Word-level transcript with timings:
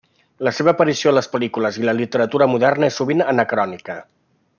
La 0.45 0.51
seva 0.59 0.71
aparició 0.77 1.11
en 1.11 1.15
les 1.17 1.27
pel·lícules 1.33 1.77
i 1.81 1.85
la 1.89 1.95
literatura 1.99 2.47
moderna 2.55 2.89
és 2.93 2.97
sovint 3.03 3.23
anacrònica. 3.27 3.99